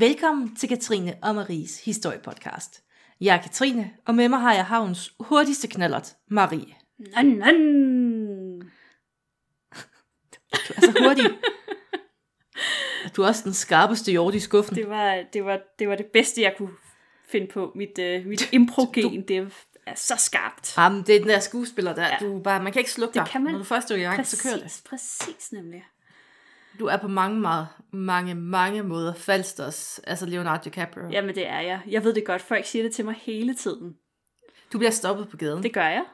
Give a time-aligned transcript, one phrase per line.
[0.00, 2.82] Velkommen til Katrine og Maries historiepodcast.
[3.20, 6.74] Jeg er Katrine, og med mig har jeg havns hurtigste knallert, Marie.
[6.98, 8.60] Nan, nan.
[10.52, 11.24] Du er så hurtig.
[13.16, 14.76] Du er også den skarpeste hjort i skuffen.
[14.76, 16.72] Det var, det, var, det var det bedste, jeg kunne
[17.28, 17.72] finde på.
[17.74, 19.52] Mit, uh, mit improgen, det
[19.86, 20.74] er så skarpt.
[20.78, 22.06] Jamen, det er den der skuespiller der.
[22.06, 22.16] Ja.
[22.20, 23.30] Du bare, man kan ikke slukke Det dig.
[23.32, 23.52] kan man.
[23.52, 24.62] Når du først er i gang, så kører det.
[24.62, 25.84] Præcis, præcis nemlig.
[26.78, 31.08] Du er på mange, meget, mange, mange måder Falsters, altså Leonardo DiCaprio.
[31.10, 31.80] Jamen, det er jeg.
[31.88, 32.42] Jeg ved det godt.
[32.42, 33.96] Folk siger det til mig hele tiden.
[34.72, 35.62] Du bliver stoppet på gaden.
[35.62, 36.04] Det gør jeg.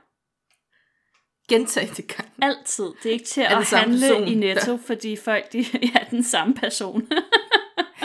[1.49, 2.29] Gentagende gang.
[2.43, 2.85] Altid.
[3.03, 4.29] Det er ikke til Er det at handle person?
[4.29, 5.59] i Netto, fordi folk de,
[6.01, 7.09] er den samme person.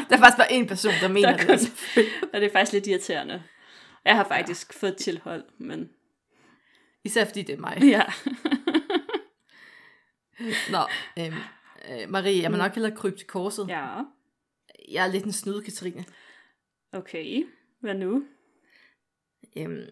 [0.10, 1.46] Der er faktisk bare én person, der mener Der det.
[1.46, 1.72] kun- Altså.
[2.34, 3.44] Og det er faktisk lidt irriterende.
[4.06, 4.88] Jeg har faktisk ja.
[4.88, 5.90] fået tilhold, men
[7.06, 7.78] Især fordi det er mig.
[7.84, 8.04] ja.
[10.72, 10.80] Nå,
[11.20, 11.34] øhm,
[11.90, 13.66] øh, Marie, jeg må nok hellere krybe til korset.
[13.66, 13.70] Mm.
[13.70, 14.04] ja.
[14.90, 16.06] Jeg er lidt en snyde, Katrine.
[16.92, 17.46] Okay.
[17.80, 18.24] Hvad nu?
[19.58, 19.86] Øhm,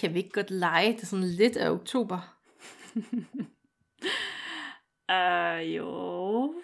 [0.00, 2.38] kan vi ikke godt lege det sådan lidt af oktober?
[5.08, 6.54] Uh, jo.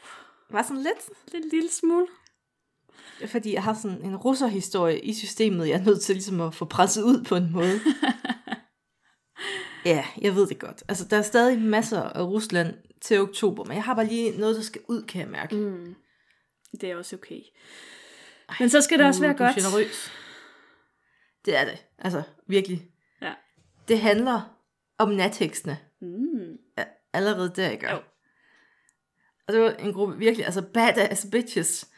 [0.53, 1.33] Bare sådan lidt?
[1.33, 2.06] Lidt lille smule.
[3.27, 6.64] Fordi jeg har sådan en russerhistorie i systemet, jeg er nødt til ligesom at få
[6.64, 7.80] presset ud på en måde.
[9.84, 10.83] ja, jeg ved det godt.
[10.88, 14.56] Altså, der er stadig masser af Rusland til oktober, men jeg har bare lige noget,
[14.56, 15.56] der skal ud, kan jeg mærke.
[15.56, 15.94] Mm.
[16.80, 17.41] Det er også okay.
[18.60, 19.56] Men så skal det også være godt.
[19.56, 20.12] generøs.
[21.44, 21.86] Det er det.
[21.98, 22.91] Altså, virkelig.
[23.22, 23.34] Ja.
[23.88, 24.58] Det handler
[24.98, 25.78] om nathæksene.
[26.00, 26.58] Mm.
[26.78, 27.91] Ja, allerede der, ikke?
[27.91, 28.00] Jo.
[29.47, 31.88] Og det var en gruppe virkelig, altså badass bitches,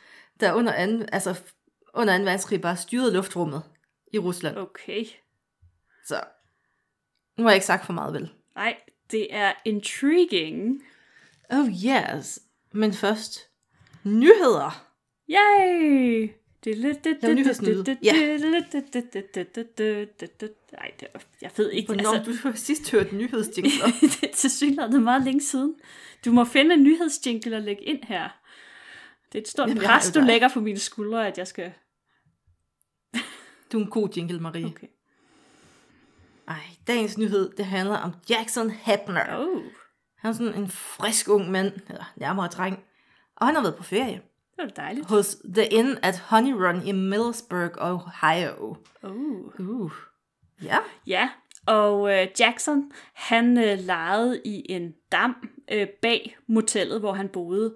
[0.40, 1.40] der under anden, altså
[1.94, 2.24] under 2.
[2.24, 3.62] verdenskrig bare styrede luftrummet
[4.12, 4.56] i Rusland.
[4.56, 5.04] Okay.
[6.06, 6.24] Så
[7.36, 8.32] nu har jeg ikke sagt for meget, vel?
[8.54, 8.76] Nej,
[9.10, 10.82] det er intriguing.
[11.50, 12.40] Oh yes.
[12.72, 13.40] Men først,
[14.04, 14.86] nyheder.
[15.30, 16.30] Yay!
[20.72, 21.86] Nej, det er, jeg ved ikke.
[21.86, 23.86] Hvornår Altså, du har sidst hørt nyhedsjingler?
[24.00, 25.74] det er til synligheden meget længe siden.
[26.24, 28.28] Du må finde en nyhedsjingle og lægge ind her.
[29.32, 31.72] Det er et stort Jamen, pres, du lægger på mine skuldre, at jeg skal...
[33.72, 34.66] Du er en god jingle, Marie.
[34.66, 34.86] Okay.
[36.48, 39.38] Ej, dagens nyhed, det handler om Jackson Hepner.
[39.38, 39.62] Oh,
[40.18, 42.84] Han er sådan en frisk ung mand, eller nærmere dreng.
[43.36, 44.22] Og han har været på ferie
[44.56, 45.08] det var dejligt.
[45.08, 48.76] hos The Inn at Honey Run i Middlesburg, Ohio.
[49.02, 49.60] Oh.
[49.60, 49.92] Uh.
[50.62, 50.78] Ja.
[51.06, 51.28] Ja,
[51.66, 57.74] og øh, Jackson, han øh, legede i en dam øh, bag motellet, hvor han boede.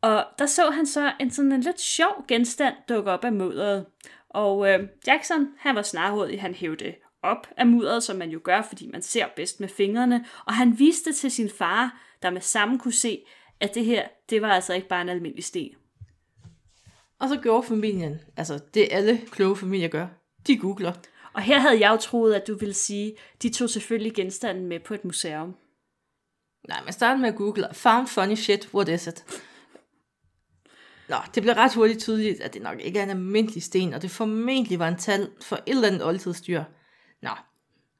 [0.00, 3.86] Og der så han så en sådan en lidt sjov genstand dukke op af mudderet.
[4.28, 8.62] Og øh, Jackson, han var snarrådig, han hævde op af mudderet, som man jo gør,
[8.62, 10.24] fordi man ser bedst med fingrene.
[10.46, 13.24] Og han viste det til sin far, der med sammen kunne se,
[13.60, 15.74] at det her, det var altså ikke bare en almindelig sten.
[17.18, 20.06] Og så gjorde familien, altså det alle kloge familier gør,
[20.46, 20.92] de googler.
[21.32, 24.80] Og her havde jeg jo troet, at du ville sige, de tog selvfølgelig genstanden med
[24.80, 25.54] på et museum.
[26.68, 29.24] Nej, man starter med at google, found funny shit, what is it?
[31.08, 34.02] Nå, det blev ret hurtigt tydeligt, at det nok ikke er en almindelig sten, og
[34.02, 36.62] det formentlig var en tal for et eller andet oldtidsdyr.
[37.22, 37.30] Nå,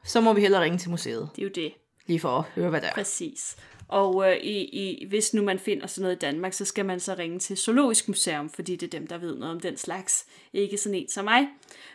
[0.05, 1.73] så må vi hellere ringe til museet, Det er jo det.
[2.07, 2.93] lige for at høre, hvad det er.
[2.95, 3.57] Præcis.
[3.89, 7.01] Og øh, i, i, hvis nu man finder sådan noget i Danmark, så skal man
[7.01, 10.27] så ringe til Zoologisk Museum, fordi det er dem, der ved noget om den slags.
[10.53, 11.49] Ikke sådan en som mig.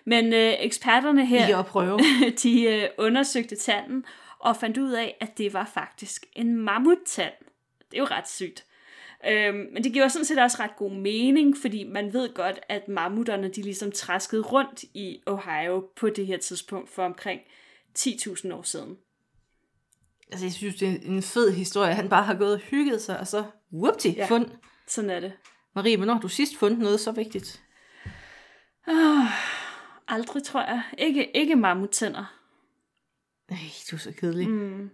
[0.06, 2.00] Men øh, eksperterne her, prøve.
[2.44, 4.06] de øh, undersøgte tanden
[4.40, 7.34] og fandt ud af, at det var faktisk en mammuttand.
[7.92, 8.66] Det er jo ret sygt.
[9.28, 12.88] Øhm, men det giver sådan set også ret god mening, fordi man ved godt, at
[12.88, 17.42] mammutterne de ligesom træskede rundt i Ohio på det her tidspunkt for omkring
[18.00, 18.98] 10.000 år siden.
[20.32, 21.94] Altså, jeg synes, det er en fed historie.
[21.94, 24.26] Han bare har gået og hygget sig, og så, whoopty, Ja.
[24.30, 24.46] fund.
[24.88, 25.34] Sådan er det.
[25.76, 27.64] Marie, hvornår har du sidst fundet noget så vigtigt?
[30.08, 30.84] Aldrig, tror jeg.
[30.98, 32.34] Ikke, ikke mammuttænder.
[33.50, 33.58] Ej,
[33.92, 34.50] du er så kedelig.
[34.50, 34.90] Mm.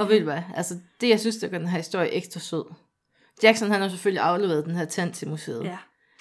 [0.00, 2.64] Og ved du hvad, altså det jeg synes, der gør den her historie ekstra sød.
[3.42, 5.64] Jackson han har selvfølgelig afleveret den her tand til museet.
[5.64, 5.78] Ja.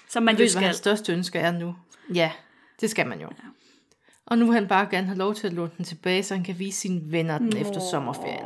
[0.09, 0.63] Som man ved jo du, hvad skal.
[0.65, 1.75] hans største ønske er nu?
[2.13, 2.31] Ja,
[2.81, 3.27] det skal man jo.
[3.27, 3.47] Ja.
[4.25, 6.43] Og nu vil han bare gerne have lov til at låne den tilbage, så han
[6.43, 8.45] kan vise sine venner den efter sommerferien.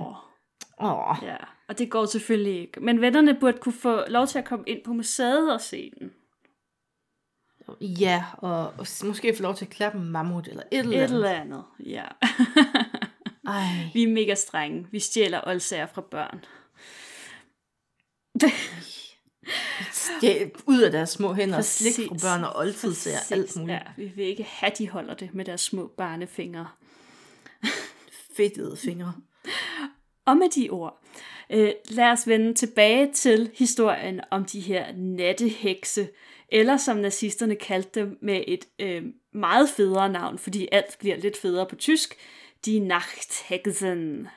[0.81, 1.35] Åh, Ja,
[1.69, 2.79] og det går selvfølgelig ikke.
[2.79, 6.11] Men vennerne burde kunne få lov til at komme ind på museet og se den.
[7.81, 11.01] ja, og, og måske få lov til at klappe en mammut eller et eller Et
[11.03, 11.15] andet.
[11.15, 12.03] eller andet, ja.
[13.47, 13.63] Ej,
[13.93, 14.87] Vi er mega strenge.
[14.91, 16.45] Vi stjæler oldsager fra børn.
[19.91, 23.75] Stjæl ud af deres små hænder og slik fra børn og oldtidsager og alt muligt.
[23.75, 26.67] Ja, vi vil ikke have, de holder det med deres små barnefingre.
[28.37, 29.13] Fedtede fingre.
[30.25, 31.01] Og med de ord,
[31.53, 36.09] Øh, lad os vende tilbage til historien om de her nattehekse,
[36.49, 39.03] eller som nazisterne kaldte dem med et øh,
[39.33, 42.15] meget federe navn, fordi alt bliver lidt federe på tysk,
[42.65, 44.27] de Nachthexen.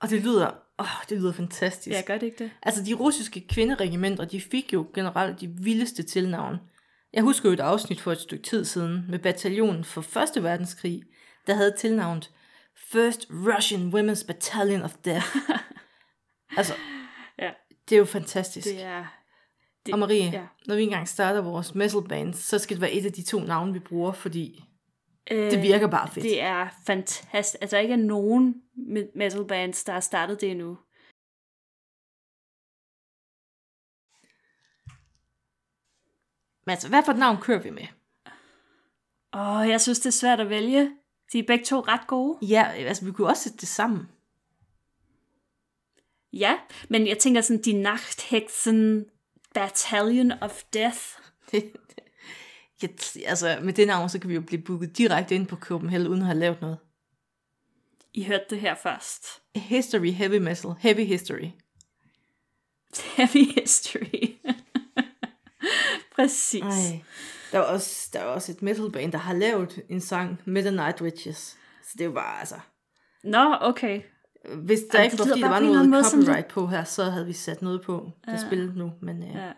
[0.00, 0.50] Og det lyder,
[0.80, 1.96] åh, det lyder fantastisk.
[1.96, 2.50] Ja, gør det ikke det?
[2.62, 6.56] Altså, de russiske kvinderegimenter, de fik jo generelt de vildeste tilnavn.
[7.12, 11.02] Jeg husker jo et afsnit for et stykke tid siden med bataljonen for Første Verdenskrig,
[11.46, 12.30] der havde tilnavnet
[12.76, 15.36] First Russian Women's Battalion of Death.
[16.58, 16.74] altså,
[17.38, 17.50] Ja,
[17.88, 18.68] det er jo fantastisk.
[18.68, 19.04] det er...
[19.86, 20.30] Det, Og Marie, ja.
[20.30, 20.46] ja.
[20.66, 23.40] når vi engang starter vores metal band, så skal det være et af de to
[23.40, 24.64] navne, vi bruger, fordi
[25.30, 26.22] øh, det virker bare fedt.
[26.24, 27.58] Det er fantastisk.
[27.62, 30.78] Altså, der ikke er nogen me- metal bands, der har startet det endnu.
[36.66, 37.86] Men altså, hvad for et navn kører vi med?
[39.34, 40.96] Åh, jeg synes, det er svært at vælge.
[41.32, 42.38] De er begge to ret gode.
[42.46, 44.08] Ja, altså, vi kunne også sætte det sammen.
[46.32, 49.06] Ja, men jeg tænker sådan, de Nachthexen
[49.54, 50.98] Battalion of Death.
[52.82, 55.56] Det, ja, altså, med det navn, så kan vi jo blive booket direkte ind på
[55.56, 56.78] Copenhagen, uden at have lavet noget.
[58.14, 59.26] I hørte det her først.
[59.56, 61.48] History, heavy metal, heavy history.
[63.16, 64.36] Heavy history.
[66.16, 66.62] Præcis.
[66.62, 67.00] Ej.
[67.52, 70.70] Der er også, der er også et metalband, der har lavet en sang med The
[70.70, 71.56] Night Witches.
[71.82, 72.54] Så det er jo bare, altså...
[73.24, 74.02] Nå, okay.
[74.56, 77.04] Hvis der Ej, ikke det var, fordi der var noget måde copyright på her, så
[77.04, 78.46] havde vi sat noget på, der Ja.
[78.46, 78.92] spillede nu.
[79.02, 79.52] Men øh, Ja.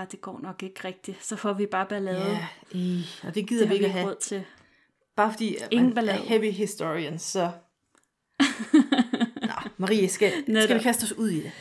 [0.00, 1.24] Ja, det går nok ikke rigtigt.
[1.24, 2.30] Så får vi bare ballade.
[2.30, 4.06] ja, i, og det gider det vi ikke at have.
[4.06, 4.44] råd til.
[5.16, 6.18] Bare fordi at Ingen man er ballade.
[6.28, 7.50] heavy historian, så...
[9.42, 10.32] Nå, Marie, skal,
[10.62, 11.52] skal vi kaste os ud i det?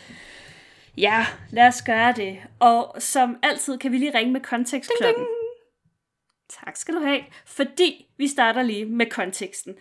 [0.98, 2.38] Ja, lad os gøre det.
[2.60, 5.26] Og som altid kan vi lige ringe med kontekstklokken.
[6.50, 7.22] Tak skal du have.
[7.46, 9.76] Fordi vi starter lige med konteksten.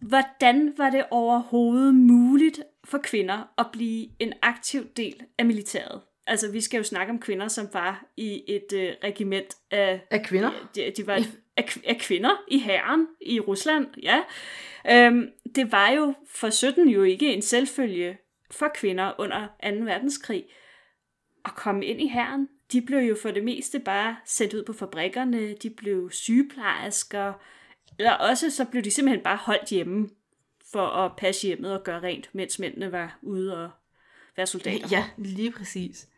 [0.00, 6.00] Hvordan var det overhovedet muligt for kvinder at blive en aktiv del af militæret?
[6.26, 10.22] Altså, vi skal jo snakke om kvinder, som var i et øh, regiment af Af
[10.22, 10.50] kvinder?
[10.74, 11.14] de, de var
[11.56, 14.22] af, af kvinder i hæren i Rusland, ja.
[14.90, 18.18] Øhm, det var jo for 17 jo ikke en selvfølge
[18.50, 19.84] for kvinder under 2.
[19.84, 20.44] verdenskrig
[21.44, 22.48] at komme ind i hæren.
[22.72, 27.32] De blev jo for det meste bare sendt ud på fabrikkerne, de blev sygeplejersker,
[27.98, 30.08] eller også så blev de simpelthen bare holdt hjemme
[30.72, 33.70] for at passe hjemmet og gøre rent, mens mændene var ude og
[34.36, 34.88] være soldater.
[34.90, 36.08] Ja, lige præcis.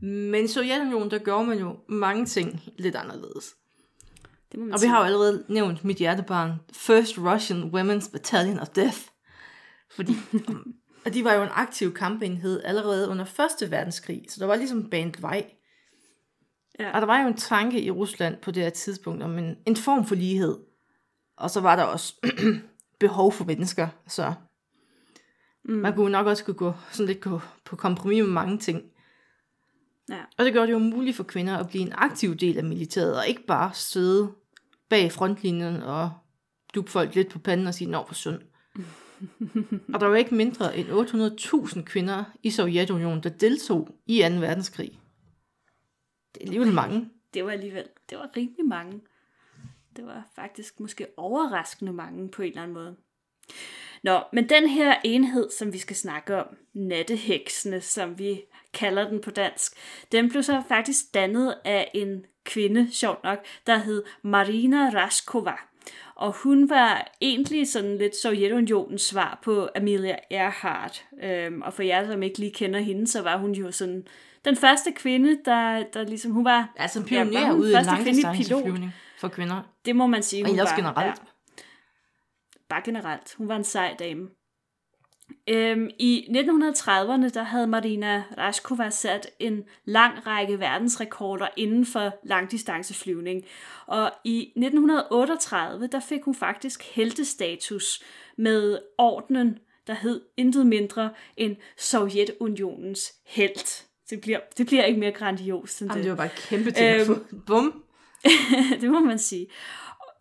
[0.00, 3.54] Men i Sovjetunionen, der gjorde man jo mange ting lidt anderledes.
[4.52, 4.90] det må man Og vi sige.
[4.90, 8.98] har jo allerede nævnt mit hjertebarn, First Russian Women's Battalion of Death.
[9.90, 10.12] Fordi
[11.06, 14.90] og de var jo en aktiv kampenhed allerede under Første Verdenskrig, så der var ligesom
[14.90, 15.50] banet vej.
[16.78, 16.94] Ja.
[16.94, 19.76] Og der var jo en tanke i Rusland på det her tidspunkt om en, en
[19.76, 20.58] form for lighed.
[21.36, 22.14] Og så var der også
[23.00, 24.34] behov for mennesker, så
[25.64, 25.74] mm.
[25.74, 28.82] man kunne nok også kunne gå sådan lidt gå på kompromis med mange ting.
[30.08, 30.20] Ja.
[30.38, 33.18] Og det gjorde det jo muligt for kvinder at blive en aktiv del af militæret,
[33.18, 34.32] og ikke bare sidde
[34.88, 36.10] bag frontlinjen og
[36.74, 38.40] duppe folk lidt på panden og sige, nå, for synd.
[39.94, 44.34] og der var ikke mindre end 800.000 kvinder i Sovjetunionen, der deltog i 2.
[44.34, 44.98] verdenskrig.
[46.34, 47.10] Det er alligevel mange.
[47.34, 49.00] det var alligevel, det var rimelig mange.
[49.96, 52.96] Det var faktisk måske overraskende mange på en eller anden måde.
[54.02, 58.42] Nå, men den her enhed, som vi skal snakke om, natteheksene, som vi
[58.74, 59.72] kalder den på dansk,
[60.12, 65.54] den blev så faktisk dannet af en kvinde, sjovt nok, der hed Marina Raskova.
[66.14, 71.04] Og hun var egentlig sådan lidt Sovjetunionens svar på Amelia Earhart.
[71.22, 74.06] Øhm, og for jer, som ikke lige kender hende, så var hun jo sådan
[74.44, 76.72] den første kvinde, der, der ligesom, hun var...
[76.76, 79.62] Altså en pioner ja, ude i langdistanceflyvning for kvinder.
[79.84, 80.76] Det må man sige, Og hun også var.
[80.76, 81.06] generelt.
[81.06, 81.12] Ja,
[82.68, 83.34] bare generelt.
[83.38, 84.28] Hun var en sej dame.
[85.48, 93.44] Øhm, I 1930'erne der havde Marina Raskova sat en lang række verdensrekorder inden for langdistanceflyvning.
[93.86, 98.02] Og i 1938 der fik hun faktisk heltestatus
[98.36, 103.86] med ordenen, der hed intet mindre end Sovjetunionens helt.
[104.10, 106.04] Det bliver, det bliver ikke mere grandios end Jamen, det.
[106.04, 107.24] det var bare et kæmpe ting Øhm.
[107.46, 107.82] Bum.
[108.80, 109.46] det må man sige.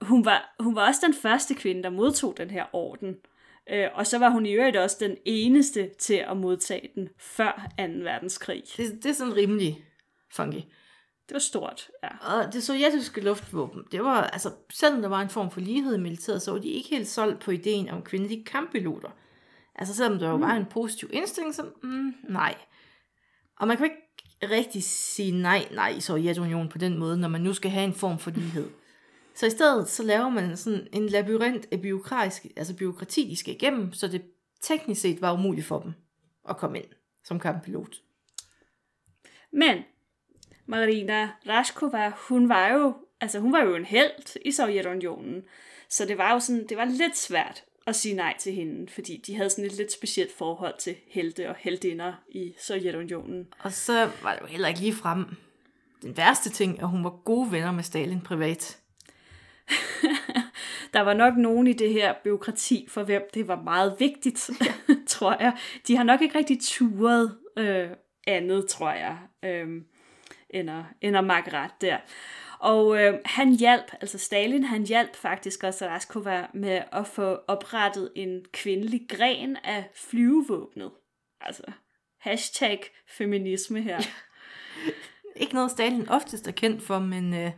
[0.01, 3.15] Hun var, hun var også den første kvinde, der modtog den her orden.
[3.69, 7.69] Øh, og så var hun i øvrigt også den eneste til at modtage den før
[7.77, 7.83] 2.
[7.83, 8.63] verdenskrig.
[8.77, 9.85] Det, det er sådan rimelig
[10.31, 10.61] funky.
[11.27, 12.35] Det var stort, ja.
[12.35, 15.99] Og det sovjetiske luftvåben, det var, altså, selvom der var en form for lighed i
[15.99, 19.09] militæret, så var de ikke helt solgt på ideen om kvindelige kamppiloter.
[19.75, 22.55] Altså selvom der jo var en positiv indstilling, så mm, nej.
[23.59, 27.41] Og man kan ikke rigtig sige nej, nej i Sovjetunionen på den måde, når man
[27.41, 28.69] nu skal have en form for lighed.
[29.37, 33.53] Så i stedet, så laver man sådan en labyrint af byråkratisk, altså byråkrati, de skal
[33.53, 34.21] igennem, så det
[34.61, 35.93] teknisk set var umuligt for dem
[36.49, 36.87] at komme ind
[37.23, 37.95] som kamppilot.
[39.51, 39.77] Men
[40.65, 45.43] Marina Rashkova, hun var jo, altså hun var jo en held i Sovjetunionen.
[45.89, 49.23] Så det var jo sådan, det var lidt svært at sige nej til hende, fordi
[49.27, 53.47] de havde sådan et lidt specielt forhold til helte og heldinder i Sovjetunionen.
[53.59, 55.25] Og så var det jo heller ikke lige frem
[56.01, 58.79] den værste ting, at hun var gode venner med Stalin privat.
[60.93, 64.49] der var nok nogen i det her byråkrati, for hvem det var meget vigtigt,
[65.07, 65.57] tror jeg.
[65.87, 67.89] De har nok ikke rigtig turet øh,
[68.27, 69.67] andet, tror jeg, øh,
[70.49, 71.97] end, at, end at makke ret der.
[72.59, 78.11] Og øh, han hjalp, altså Stalin, han hjalp faktisk også Raskova med at få oprettet
[78.15, 80.91] en kvindelig gren af flyvevåbnet.
[81.41, 81.63] Altså,
[82.19, 83.99] hashtag feminisme her.
[85.41, 87.33] Ikke noget Stalin oftest er kendt for, men...
[87.33, 87.51] Øh...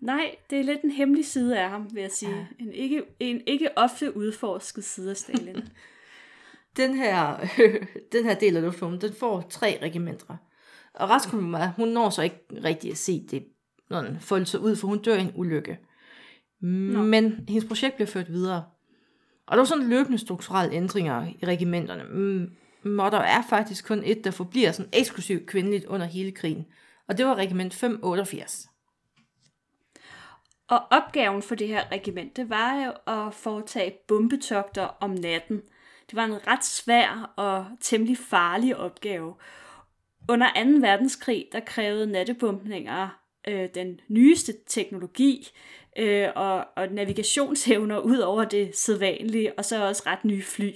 [0.00, 2.36] Nej, det er lidt en hemmelig side af ham, vil jeg sige.
[2.36, 2.64] Ja.
[2.64, 5.56] En, ikke, en ikke ofte udforsket side af Stalin.
[6.76, 10.36] den, her, øh, den her del af luftrummet, den får tre regimenter.
[10.94, 13.44] Og Raskova, hun når så ikke rigtig at se det
[13.90, 15.78] sådan, folde sig ud, for hun dør i en ulykke.
[16.60, 17.02] Nå.
[17.02, 18.64] Men hendes projekt bliver ført videre.
[19.46, 22.04] Og der var sådan løbende strukturelle ændringer i regimenterne.
[22.04, 26.66] Mm, og der er faktisk kun et, der forbliver sådan eksklusivt kvindeligt under hele krigen.
[27.08, 28.69] Og det var regiment 588.
[30.70, 35.62] Og opgaven for det her regiment, det var jo at foretage bombetogter om natten.
[36.10, 39.34] Det var en ret svær og temmelig farlig opgave.
[40.28, 40.70] Under 2.
[40.80, 43.08] verdenskrig, der krævede nattebumpninger
[43.48, 45.48] øh, den nyeste teknologi
[45.98, 50.72] øh, og, og navigationsevner ud over det sædvanlige, og så også ret nye fly.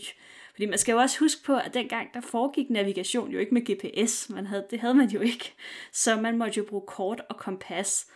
[0.51, 3.63] Fordi man skal jo også huske på, at dengang der foregik navigation jo ikke med
[3.63, 5.55] GPS, man havde, det havde man jo ikke.
[5.93, 8.07] Så man måtte jo bruge kort og kompas,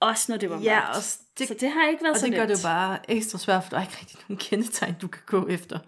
[0.00, 1.02] også når det var ja, Og
[1.38, 3.62] det, så det har ikke været og så det gør det jo bare ekstra svært,
[3.62, 5.78] for der er ikke rigtig nogen kendetegn, du kan gå efter.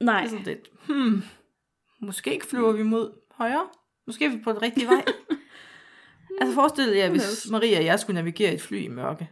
[0.00, 0.20] Nej.
[0.20, 1.22] Det er sådan lidt, hmm,
[2.00, 3.66] måske ikke flyver vi mod højre,
[4.06, 5.04] måske er vi på den rigtige vej.
[6.40, 9.30] Altså forestil jer, hvis Maria og jeg skulle navigere et fly i mørke.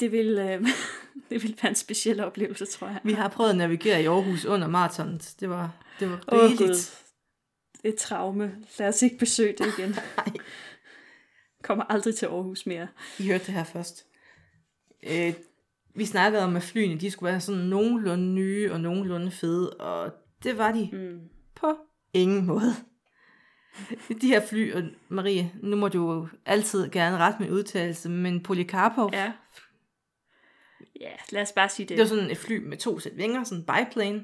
[0.00, 0.68] Det vil, øh,
[1.30, 3.00] det vil være en speciel oplevelse, tror jeg.
[3.04, 5.20] Vi har prøvet at navigere i Aarhus under maraton.
[5.40, 7.00] Det var, det var rigeligt.
[7.84, 8.56] Oh, et traume.
[8.78, 9.90] Lad os ikke besøge det igen.
[10.16, 10.32] Nej.
[11.66, 12.88] Kommer aldrig til Aarhus mere.
[13.18, 14.06] I hørte det her først.
[15.02, 15.34] Øh,
[15.94, 20.12] vi snakkede om, at flyene de skulle være sådan nogenlunde nye og nogenlunde fede, og
[20.42, 21.20] det var de mm.
[21.54, 21.76] på
[22.12, 22.72] ingen måde.
[24.20, 28.42] de her fly, og Marie, nu må du jo altid gerne rette min udtalelse, men
[28.42, 29.10] Polikarpov...
[29.12, 29.32] Ja.
[31.00, 31.98] Ja, lad os bare sige det.
[31.98, 34.22] Det var sådan et fly med to sæt vinger, sådan en biplane,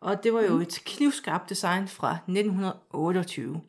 [0.00, 0.60] og det var jo mm.
[0.60, 3.60] et knivskarpt design fra 1928.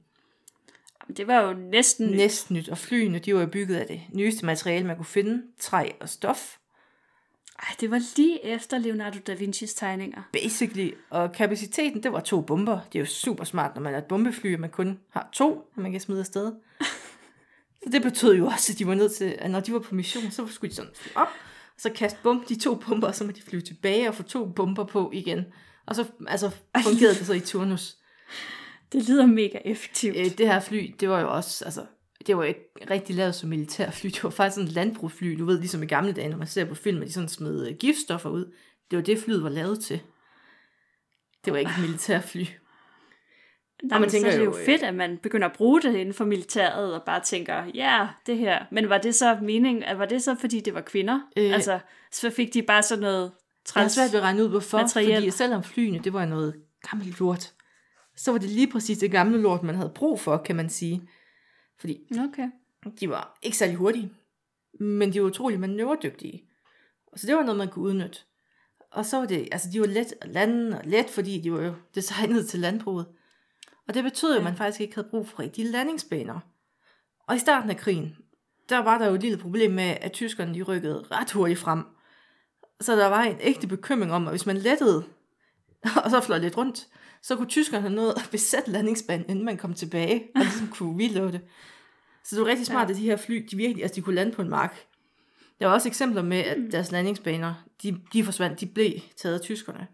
[1.18, 2.18] Det var jo næsten nyt.
[2.18, 5.44] Næsten nyt, og flyene de var jo bygget af det nyeste materiale, man kunne finde,
[5.60, 6.58] træ og stof.
[7.60, 10.22] Ej, det var lige efter Leonardo da Vincis tegninger.
[10.34, 10.92] Basically.
[11.10, 12.80] Og kapaciteten, det var to bomber.
[12.94, 15.72] Det er jo super smart, når man er et bombefly, og man kun har to,
[15.76, 16.54] man kan smide afsted.
[17.84, 19.96] så det betød jo også, at de var nødt til, at når de var på
[19.96, 21.28] mission, så skulle de sådan flyve op,
[21.76, 24.24] og så kaste bom, de to bomber, og så må de flyve tilbage og få
[24.24, 25.46] to bomber på igen.
[25.86, 26.52] Og så altså,
[26.84, 27.98] fungerede det så i turnus.
[28.96, 30.18] Det lyder mega effektivt.
[30.18, 31.86] Øh, det her fly, det var jo også, altså,
[32.28, 34.08] det var ikke rigtig lavet som militærfly.
[34.10, 35.40] Det var faktisk sådan et landbrugsfly.
[35.40, 37.68] Du ved, ligesom i gamle dage, når man ser på film, at de sådan smed
[37.68, 38.54] øh, giftstoffer ud.
[38.92, 40.00] Det var det, flyet var lavet til.
[41.46, 42.44] Det var ikke et militærfly.
[43.84, 45.82] Nej, man tænker så er det jo, jo øh, fedt, at man begynder at bruge
[45.82, 48.66] det inden for militæret, og bare tænker, ja, det her.
[48.72, 51.20] Men var det så meningen, at var det så, fordi det var kvinder?
[51.38, 51.80] Øh, altså,
[52.12, 53.32] så fik de bare sådan noget
[53.66, 54.78] træls Jeg er svært ved at regne ud, hvorfor.
[54.78, 55.16] Materiel.
[55.16, 56.56] Fordi selvom flyene, det var noget
[56.90, 57.54] gammelt lort,
[58.16, 61.10] så var det lige præcis det gamle lort, man havde brug for, kan man sige.
[61.80, 62.50] Fordi okay.
[63.00, 64.12] de var ikke særlig hurtige,
[64.80, 66.50] men de var utrolig manøvredygtige.
[67.08, 68.20] Og så det var noget, man kunne udnytte.
[68.92, 71.62] Og så var det, altså de var let at lande, og let, fordi de var
[71.62, 73.06] jo designet til landbruget.
[73.88, 76.40] Og det betød jo, at man faktisk ikke havde brug for rigtige landingsbaner.
[77.28, 78.16] Og i starten af krigen,
[78.70, 81.84] der var der jo et lille problem med, at tyskerne de rykkede ret hurtigt frem.
[82.82, 85.06] Så der var en ægte bekymring om, at hvis man lettede,
[86.04, 86.88] og så fløj lidt rundt,
[87.25, 91.41] så kunne tyskerne nå at besætte landingsbanen, inden man kom tilbage, og ligesom kunne reloade.
[92.24, 92.94] Så det var rigtig smart, ja.
[92.94, 94.86] at de her fly, de virkelig, altså de kunne lande på en mark.
[95.60, 96.72] Der var også eksempler med, at mm.
[96.72, 97.53] deres landingsbaner,
[97.84, 99.88] de, de forsvandt, de blev taget af tyskerne.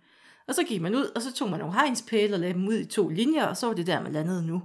[0.48, 2.74] Og så gik man ud, og så tog man nogle hegnspæle og lagde dem ud
[2.74, 4.64] i to linjer, og så var det der, man landede nu.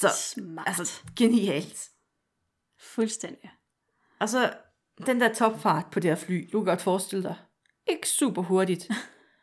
[0.00, 0.68] Så, Smart.
[0.68, 1.88] altså, genialt.
[2.78, 3.50] Fuldstændig.
[4.18, 4.52] Og så
[5.06, 7.36] den der topfart på det her fly, du kan godt forestille dig,
[7.86, 8.88] ikke super hurtigt.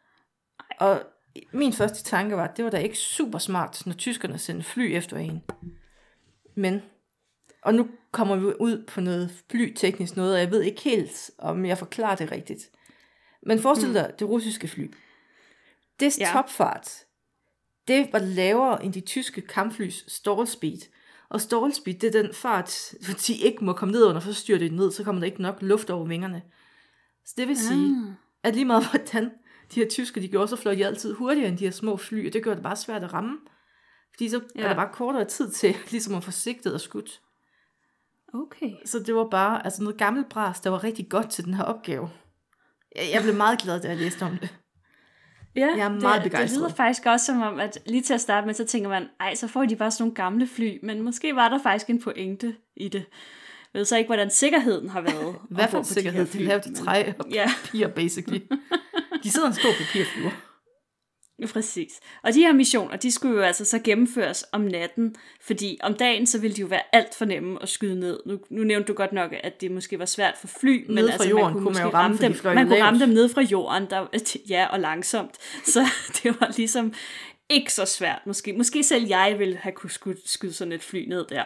[0.80, 1.13] og
[1.54, 4.96] min første tanke var, at det var da ikke super smart, når tyskerne sendte fly
[4.96, 5.42] efter en.
[6.56, 6.82] Men,
[7.62, 11.66] og nu kommer vi ud på noget flyteknisk noget, og jeg ved ikke helt, om
[11.66, 12.70] jeg forklarer det rigtigt.
[13.46, 14.94] Men forestil dig det russiske fly.
[16.00, 16.30] Det Ja.
[16.34, 16.90] topfart,
[17.88, 20.78] det var lavere end de tyske kampflys stall speed.
[21.30, 24.32] Og stall speed, det er den fart, hvor de ikke må komme ned under, for
[24.32, 26.42] styrer det ned, så kommer der ikke nok luft over vingerne.
[27.26, 28.14] Så det vil sige, Ah.
[28.44, 29.32] at lige meget hvordan
[29.76, 32.28] de her tyske, de gjorde, så fløj de altid hurtigere end de her små fly,
[32.28, 33.38] og det gør det bare svært at ramme.
[34.14, 34.62] Fordi så ja.
[34.62, 34.64] Ja.
[34.64, 37.22] er der bare kortere tid til ligesom at få sigtet og skudt.
[38.34, 38.72] Okay.
[38.86, 41.64] Så det var bare altså noget gammelt bras, der var rigtig godt til den her
[41.64, 42.10] opgave.
[42.96, 44.58] Jeg, jeg blev meget glad, da jeg læste om det.
[45.56, 46.50] Ja, Jeg er meget det, begejstret.
[46.50, 49.08] Det lyder faktisk også som om, at lige til at starte med, så tænker man,
[49.20, 52.02] ej, så får de bare sådan nogle gamle fly, men måske var der faktisk en
[52.02, 53.06] pointe i det.
[53.74, 55.36] Jeg ved så ikke, hvordan sikkerheden har været.
[55.50, 56.26] Hvad for en de sikkerhed?
[56.26, 58.40] De fly, lavede træ og Ja, papir, basically.
[59.24, 60.32] De sidder en stor papirflyver.
[61.54, 61.92] præcis.
[62.24, 66.26] Og de her missioner, de skulle jo altså så gennemføres om natten, fordi om dagen,
[66.28, 68.20] så ville de jo være alt for nemme at skyde ned.
[68.26, 71.08] Nu, nu nævnte du godt nok, at det måske var svært for fly, men Nede
[71.08, 73.00] fra altså, jorden man kunne, kunne man jo ramme, de dem, fløj man kunne ramme
[73.00, 74.06] dem ned fra jorden, der,
[74.50, 75.38] ja, og langsomt.
[75.66, 75.86] Så
[76.24, 76.94] det var ligesom
[77.50, 78.20] ikke så svært.
[78.26, 81.44] Måske, måske selv jeg ville have kunne skyde, skyde sådan et fly ned der.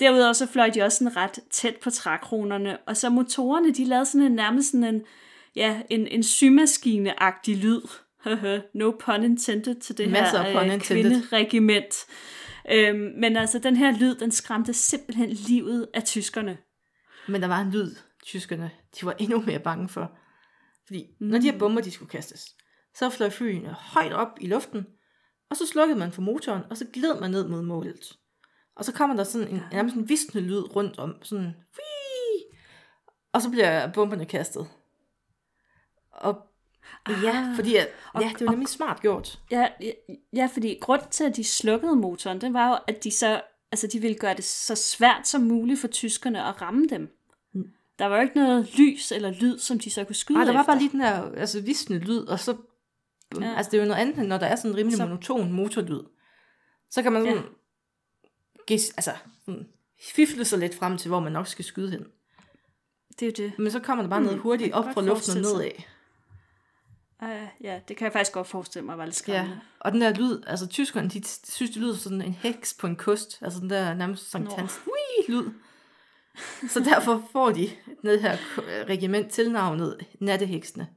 [0.00, 4.06] Derudover så fløj de også sådan ret tæt på trækronerne, og så motorerne, de lavede
[4.06, 5.02] sådan en nærmest sådan en,
[5.56, 7.82] ja, en, en symaskine-agtig lyd.
[8.74, 11.94] no pun intended til det Masser her øh, kvinderegiment.
[12.70, 16.58] Øhm, men altså, den her lyd, den skræmte simpelthen livet af tyskerne.
[17.28, 17.94] Men der var en lyd,
[18.26, 20.12] tyskerne, de var endnu mere bange for.
[20.86, 21.26] Fordi mm.
[21.26, 22.56] når de her bomber, de skulle kastes,
[22.94, 24.86] så fløj flyene højt op i luften,
[25.50, 28.12] og så slukkede man for motoren, og så gled man ned mod målet.
[28.76, 32.58] Og så kommer der sådan en, nærmest en visnende lyd rundt om, sådan, Wii!
[33.32, 34.66] og så bliver bomberne kastet.
[37.04, 37.54] Og ja, Ah.
[37.56, 39.38] fordi at, Og- ja, det var nemlig smart gjort.
[39.50, 39.90] Ja, ja,
[40.32, 43.40] ja, fordi grund til, at de slukkede motoren, det var jo, at de så,
[43.72, 47.16] altså de ville gøre det så svært som muligt for tyskerne at ramme dem.
[47.54, 47.64] Mm.
[47.98, 50.52] Der var jo ikke noget lys eller lyd, som de så kunne skyde Nej, der
[50.52, 50.72] var efter.
[50.72, 52.56] bare lige den her altså, visnende lyd, og så...
[53.40, 53.54] Ja.
[53.56, 55.52] Altså, det er jo noget andet, end når der er sådan en rimelig Så- monoton
[55.52, 56.00] motorlyd.
[56.90, 57.36] Så kan man sådan...
[57.36, 57.42] Ja.
[58.66, 59.12] Gæs, altså,
[59.44, 59.66] sådan,
[60.14, 62.04] fifle sig lidt frem til, hvor man nok skal skyde hen.
[63.20, 63.58] Det er jo det.
[63.58, 65.70] Men så kommer der bare noget Hmm, hurtigt op fra luften og nedad.
[67.22, 67.28] Uh,
[67.64, 69.32] ja, det kan jeg faktisk godt forestille mig var lidt Ja.
[69.34, 69.60] skræmmende.
[69.80, 72.96] Og den der lyd, altså tyskerne, de synes, det lyder sådan en heks på en
[72.96, 73.38] kost.
[73.42, 74.52] Altså den der nærmest Sankt.
[74.52, 74.80] Hans
[75.28, 75.50] lyd.
[76.68, 77.70] Så derfor får de
[78.02, 80.88] det her k- regiment tilnavnet Natteheksene.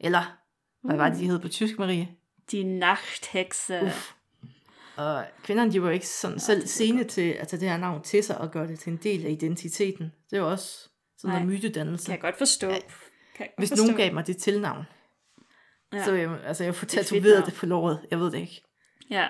[0.00, 0.38] Eller,
[0.84, 2.08] hvad var det, de hed på tysk, Marie?
[2.52, 3.82] De Nachthekse.
[3.86, 4.12] Uff.
[4.96, 7.76] Og kvinderne, de var ikke sådan selv det er sene til at tage det her
[7.76, 10.12] navn til sig og gøre det til en del af identiteten.
[10.30, 10.88] Det var også
[11.18, 11.44] sådan Nej.
[11.44, 12.04] noget mytedannelse.
[12.06, 12.66] Kan jeg godt forstå.
[12.68, 12.82] Kan jeg
[13.38, 13.82] godt Hvis forstå.
[13.82, 14.84] nogen gav mig det tilnavn,
[15.92, 16.04] Ja.
[16.04, 17.46] så jeg, altså jeg får er tatoveret navn.
[17.46, 18.00] det på låret.
[18.10, 18.62] Jeg ved det ikke.
[19.10, 19.28] Ja.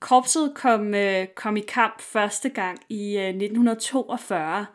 [0.00, 4.66] Korpset kom, øh, kom i kamp første gang i øh, 1942.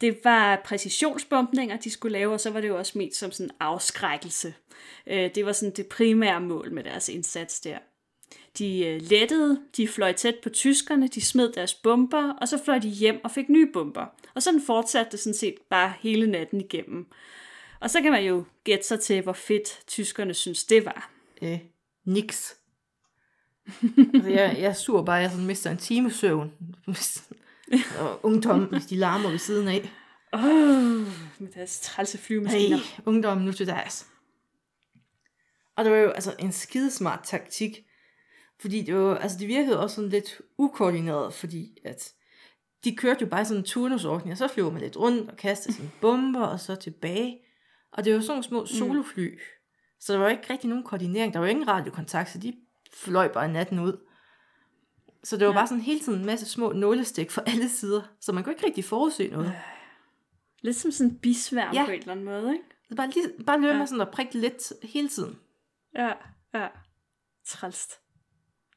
[0.00, 3.50] Det var præcisionsbombninger, de skulle lave, og så var det jo også ment som sådan
[3.60, 4.54] afskrækkelse.
[5.06, 7.78] Øh, det var sådan det primære mål med deres indsats der.
[8.58, 12.78] De øh, lettede, de fløj tæt på tyskerne, de smed deres bomber, og så fløj
[12.78, 14.06] de hjem og fik nye bomber.
[14.34, 17.06] Og sådan fortsatte det sådan set bare hele natten igennem.
[17.80, 21.10] Og så kan man jo gætte sig til, hvor fedt tyskerne synes det var.
[21.42, 21.58] Øh,
[22.04, 22.56] niks.
[24.14, 26.52] altså jeg, jeg er sur bare, jeg sådan mister en time søvn.
[28.00, 29.90] og ungdom, hvis de larmer ved siden af.
[30.32, 30.42] Åh,
[31.38, 32.76] med deres trælse flyvemaskiner.
[32.76, 34.06] Nej, ungdom nu til deres.
[35.76, 37.86] Og det var jo altså en skidesmart taktik.
[38.60, 42.12] Fordi det var, altså det virkede også sådan lidt ukoordineret, fordi at
[42.84, 45.74] de kørte jo bare sådan en turnusordning, og så flyver man lidt rundt og kastede
[45.74, 47.38] sine bomber, og så tilbage.
[47.92, 49.32] Og det var sådan nogle små solofly.
[49.32, 49.38] Mm.
[50.00, 51.34] Så der var ikke rigtig nogen koordinering.
[51.34, 52.56] Der var ingen radiokontakt, så de
[52.94, 54.06] fløj bare natten ud.
[55.24, 55.58] Så det var Ja.
[55.58, 58.66] bare sådan hele tiden en masse små nålestik fra alle sider, så man kunne ikke
[58.66, 59.52] rigtig forudse noget.
[60.62, 61.84] Lidt som sådan en bisværm ja.
[61.84, 62.64] På en eller anden måde, ikke?
[62.88, 63.72] Så bare, lige, bare løbe Ja.
[63.72, 63.78] ja.
[63.78, 65.38] med sådan at prikke lidt hele tiden.
[65.94, 66.12] Ja,
[66.54, 66.68] ja.
[67.46, 68.00] Trælst.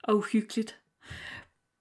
[0.03, 0.79] Og uhyggeligt.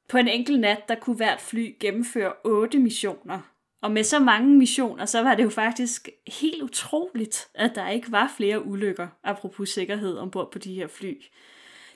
[0.09, 3.41] På en enkelt nat, der kunne hvert fly gennemføre otte missioner.
[3.83, 8.13] Og med så mange missioner, så var det jo faktisk helt utroligt, at der ikke
[8.13, 11.23] var flere ulykker, apropos sikkerhed ombord på de her fly.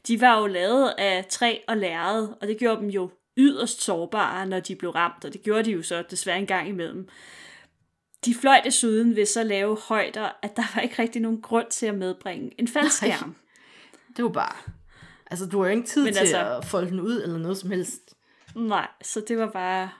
[0.08, 4.46] De var jo lavet af træ og lærred, og det gjorde dem jo yderst sårbare,
[4.46, 7.08] når de blev ramt, og det gjorde de jo så desværre en gang imellem.
[8.24, 11.86] De fløj desuden ved så lave højder, at der var ikke rigtig nogen grund til
[11.86, 13.36] at medbringe en faldskærm.
[14.16, 14.56] Det var bare...
[15.30, 17.58] Altså, du har jo ikke tid Men til altså, at folde den ud eller noget
[17.58, 18.14] som helst.
[18.54, 19.90] Nej, så det var bare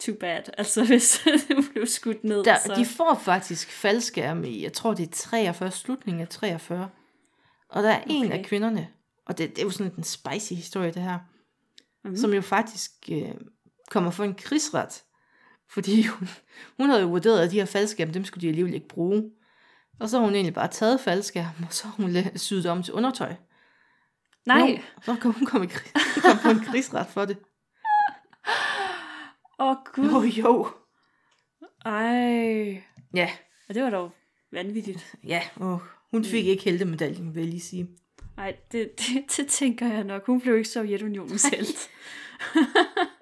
[0.00, 0.42] too bad.
[0.58, 2.74] Altså, hvis det blev skudt ned, Der, så...
[2.74, 6.90] De får faktisk faldskærme i, jeg tror det er 43, slutningen af 43.
[7.68, 8.10] Og der er okay.
[8.10, 8.88] en af kvinderne,
[9.26, 11.18] og det, det er jo sådan en spicy historie det her,
[12.04, 12.10] Mhm.
[12.12, 12.16] mm.
[12.16, 13.34] som jo faktisk øh,
[13.90, 15.02] kommer for en krigsret.
[15.70, 16.28] Fordi hun,
[16.78, 19.30] hun havde jo vurderet, at de her faldskærme, dem skulle de alligevel ikke bruge.
[20.00, 22.94] Og så har hun egentlig bare taget faldskærm, og så har hun syet om til
[22.94, 23.34] undertøj.
[24.46, 24.58] Nej.
[24.58, 25.70] Jo, så kan hun komme, i
[26.22, 27.38] komme på en krigsret for det.
[29.58, 30.04] Åh, oh, gud.
[30.32, 30.68] Jo, jo.
[31.84, 32.82] Ej.
[33.14, 33.30] Ja,
[33.68, 34.10] Og det var dog
[34.52, 35.16] vanvittigt.
[35.26, 35.42] ja.
[35.60, 35.78] Åh,
[36.10, 37.88] hun fik ikke heldemedaljen, vil jeg lige sige.
[38.36, 40.26] Nej, det, det, det tænker jeg nok.
[40.26, 41.90] Hun blev ikke Sovjetunionens helt.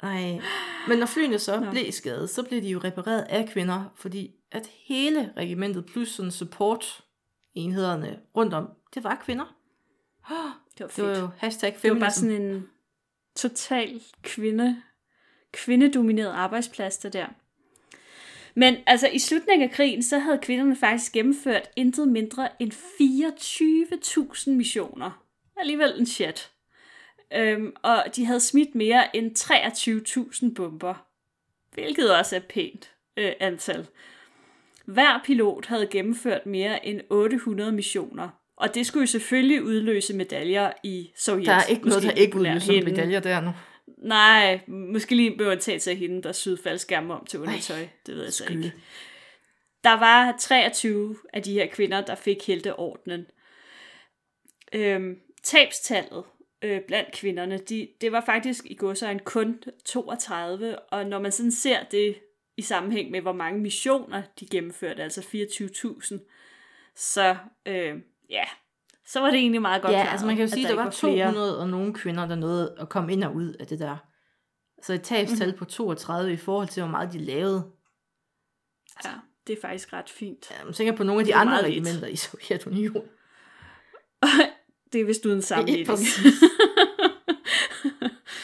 [0.02, 0.40] Ej.
[0.88, 1.70] Men når flyene så Nå.
[1.70, 6.30] blev skadet, så blev de jo repareret af kvinder, fordi at hele regimentet plus sådan
[6.30, 7.04] support
[7.54, 9.56] enhederne rundt om, det var kvinder.
[10.78, 11.20] Det var Det var fedt.
[11.22, 12.20] jo hashtag Det var bare feminism.
[12.20, 12.68] sådan en
[13.36, 14.82] total kvinde,
[15.52, 17.26] kvindedomineret arbejdsplads, der der.
[18.54, 24.50] Men altså i slutningen af krigen, så havde kvinderne faktisk gennemført intet mindre end 24.000
[24.50, 25.24] missioner.
[25.56, 26.50] Alligevel en chat.
[27.34, 29.36] Øhm, og de havde smidt mere end
[30.48, 30.94] 23.000 bomber.
[31.74, 33.86] Hvilket også er et pænt øh, antal.
[34.84, 38.28] Hver pilot havde gennemført mere end 800 missioner.
[38.56, 41.46] Og det skulle jo selvfølgelig udløse medaljer i Sovjet.
[41.46, 43.52] Der er ikke noget, der ikke udløser medaljer der nu.
[44.02, 47.78] Nej, måske lige bør tage til hende, der syede faldskærme om til undertøj.
[47.78, 48.72] Ej, det ved jeg så ikke.
[49.84, 53.26] Der var 23 af de her kvinder, der fik helteordnen.
[54.72, 56.24] Øhm, tabstallet
[56.62, 61.18] øh, blandt kvinderne, de, det var faktisk i går så en kun 32, og når
[61.18, 62.20] man sådan ser det
[62.56, 67.36] i sammenhæng med, hvor mange missioner de gennemførte, altså 24.000, så
[67.66, 67.94] øh,
[68.30, 68.44] ja,
[69.06, 70.76] så var det egentlig meget godt Ja, klaret, altså man kan jo sige, der at
[70.76, 71.26] der ikke var flere.
[71.32, 73.96] 200 og nogle kvinder, der nåede at komme ind og ud af det der.
[74.82, 75.46] Så et tabstal Mhm.
[75.46, 75.58] mm-hmm.
[75.58, 77.64] på 32 i forhold til, hvor meget de lavede.
[79.04, 79.10] Ja,
[79.46, 80.50] det er faktisk ret fint.
[80.50, 83.02] Ja, Man tænker på nogle af de andre regimenter i Sovjetunionen.
[84.92, 85.88] Det er vist uden sammenligning.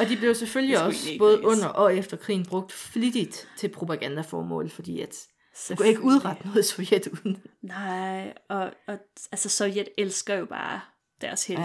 [0.01, 5.01] Og de blev selvfølgelig også både under og efter krigen brugt flittigt til propagandaformål, fordi
[5.01, 5.27] at
[5.69, 7.43] du kunne ikke udrette noget i Sovjet uden.
[7.63, 8.99] Nej, og, og
[9.33, 10.81] altså Sovjet elsker jo bare
[11.21, 11.63] deres helte.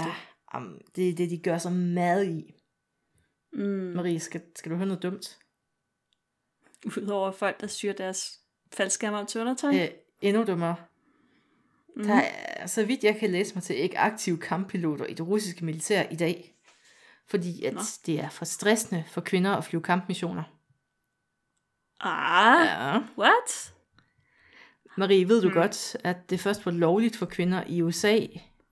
[0.53, 0.60] Ja,
[0.95, 2.53] det er det, de gør så meget i.
[3.53, 5.39] Mm, Marie, skal, skal du høre noget dumt?
[6.97, 8.39] Udover folk, der syr deres
[8.73, 9.75] faldskærmer om til undertøj.
[9.75, 9.88] Øh,
[10.21, 10.75] endnu dummere.
[11.95, 12.06] Mhm.
[12.08, 15.65] Der er, så vidt jeg kan læse mig til, ikke aktive kamppiloter i det russiske
[15.65, 16.56] militær i dag.
[17.27, 17.82] Fordi at Nå.
[18.06, 20.43] det er for stressende for kvinder at flyve kampmissioner.
[21.99, 22.99] Ah, Ja.
[23.17, 23.73] what?
[24.97, 25.53] Marie, ved du Mm.
[25.53, 28.19] godt, at det først var lovligt for kvinder i USA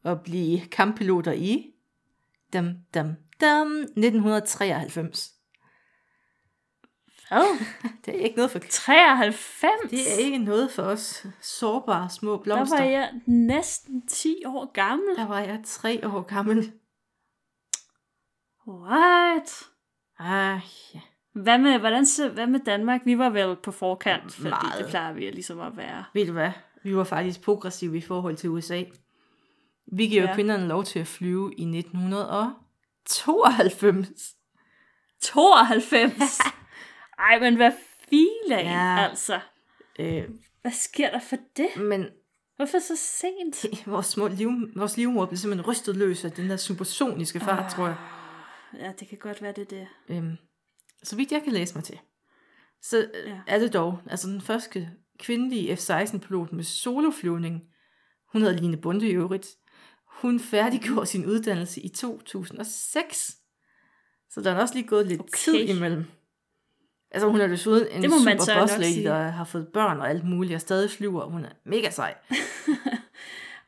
[0.04, 1.74] at blive kamppiloter i
[2.54, 5.32] dam, dam, dam, 1993.
[7.28, 7.60] Hvad?
[8.06, 9.72] Det er ikke noget for 93?
[9.92, 12.78] det er ikke noget for os sårbare små Der blomster.
[12.78, 15.16] var jeg næsten 10 år gammel.
[15.16, 16.72] Der var jeg tre år gammel.
[18.68, 19.64] What?
[20.20, 20.60] Ah,
[20.94, 21.00] ja.
[21.34, 23.02] Hvad med, hvordan, hvad med Danmark?
[23.06, 24.80] Vi var vel på forkant, fordi Meget.
[24.80, 26.04] det plejer vi ligesom at være.
[26.14, 26.52] Ved du hvad?
[26.84, 28.84] Vi var faktisk progressive i forhold til USA.
[29.94, 30.34] Vi giver Ja.
[30.36, 34.36] kvinderne lov til at flyve i 1992.
[35.22, 36.40] 92?
[37.30, 37.72] Ej, men hvad
[38.10, 39.08] filan, Ja.
[39.10, 39.40] altså.
[40.00, 40.24] Øh,
[40.62, 41.68] Hvad sker der for det?
[41.78, 42.06] men
[42.56, 43.66] Hvorfor så sent?
[43.92, 47.72] vores, små liv, vores livmor blev simpelthen rystet løs af den der supersoniske fart, Ah.
[47.72, 47.96] tror jeg.
[48.80, 49.88] Ja, det kan godt være, det er det.
[50.18, 50.38] Øhm,
[51.04, 52.00] så vidt jeg kan læse mig til,
[52.82, 53.30] så Ja.
[53.30, 53.40] ja.
[53.48, 57.62] er det dog altså den første kvindelige F-16-pilot med soloflyvning.
[58.32, 59.48] Hun hedder Line Bunde i øvrigt.
[60.08, 63.36] Hun færdiggjorde sin uddannelse i 2006.
[64.30, 65.30] Så der er også lige gået lidt Okay.
[65.38, 66.06] tid imellem.
[67.12, 70.56] Altså hun er desuden en super boss lady, der har fået børn og alt muligt,
[70.56, 71.26] og stadig flyver.
[71.26, 72.16] Hun er mega sej.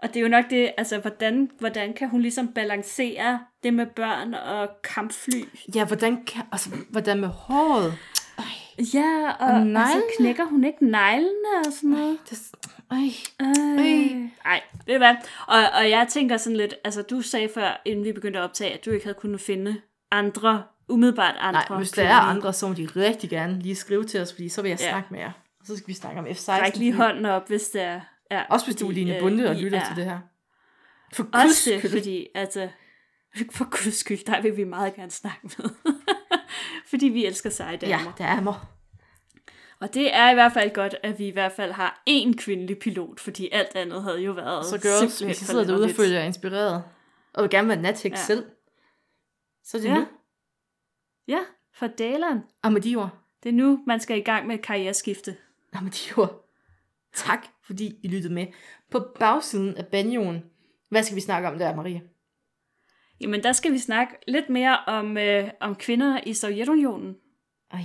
[0.04, 3.86] Og det er jo nok det, altså hvordan, hvordan kan hun ligesom balancere det med
[3.86, 5.44] børn og kampfly?
[5.76, 7.94] Ja, hvordan, kan, altså, hvordan med håret?
[8.94, 10.04] Ja, og, Og altså, neglene?
[10.18, 12.18] knækker hun ikke neglene og sådan noget?
[12.30, 12.40] Det,
[12.92, 12.98] ej.
[13.42, 14.30] Øh.
[14.46, 15.16] Ej, ved du hvad?
[15.48, 18.74] Og, og jeg tænker sådan lidt, altså du sagde før, inden vi begyndte at optage,
[18.74, 19.76] at du ikke havde kunnet finde
[20.12, 21.62] andre, umiddelbart andre.
[21.70, 24.50] Nej, hvis der er andre, så må de rigtig gerne lige skrive til os, fordi
[24.50, 24.90] så vil jeg Ja.
[24.90, 25.32] snakke med jer.
[25.60, 26.52] Og så skal vi snakke om F-16.
[26.52, 28.02] Ræk lige hånden op, hvis det er.
[28.32, 30.20] Ja, Også hvis du er fordi, Line øh, Bunde og lytter er- til det her.
[31.14, 32.70] For Også det, fordi altså,
[33.58, 35.70] for guds skyld, der vil vi meget gerne snakke med.
[36.90, 37.94] fordi vi elsker seje damer.
[38.04, 38.56] Ja, det er mig.
[39.80, 42.80] Og det er i hvert fald godt, at vi i hvert fald har én kvindelig
[42.80, 46.18] pilot, fordi alt andet havde jo været Så girls, hvis I sidder derude og føler
[46.20, 46.84] jer inspireret,
[47.34, 48.18] og vil gerne være nathæk Ja.
[48.18, 48.24] ja.
[48.24, 48.46] selv,
[49.64, 49.94] så er det Ja.
[49.94, 50.00] ja.
[50.00, 50.08] nu.
[51.28, 51.40] Ja,
[51.74, 52.44] for Dalen.
[52.64, 53.10] Og med de ord,
[53.44, 55.38] Det er nu, man skal i gang med et karriereskifte.
[55.74, 56.43] og med de ord,
[57.14, 58.48] tak fordi I lyttede med.
[58.92, 60.44] På bagsiden af banjoen,
[60.90, 62.02] hvad skal vi snakke om der, Marie?
[63.22, 67.16] Jamen, der skal vi snakke lidt mere om, øh, om kvinder i Sovjetunionen,
[67.72, 67.80] Ej,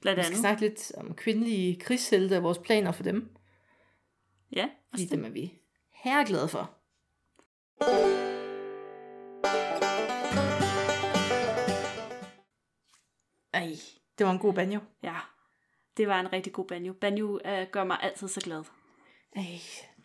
[0.00, 0.40] blandt vi skal andet.
[0.40, 3.28] snakke lidt om kvindelige krigshelte og vores planer for dem.
[4.52, 5.52] Ja, Fordi dem er vi
[6.04, 6.74] herreglad for.
[13.52, 13.76] Ej,
[14.18, 14.80] det var en god banjo.
[15.02, 15.14] Ja,
[15.98, 16.92] det var en rigtig god banjo.
[16.92, 18.64] Banjo øh, gør mig altid så glad.
[19.36, 19.44] Ej.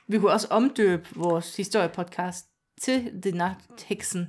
[0.07, 2.45] Vi kunne også omdøbe vores historiepodcast
[2.81, 4.27] til The Nagtheksen.